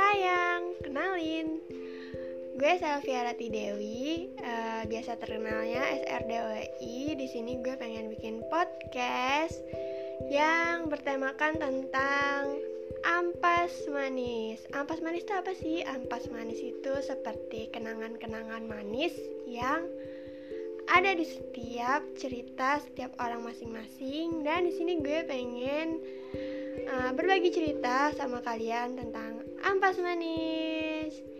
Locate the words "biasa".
4.84-5.16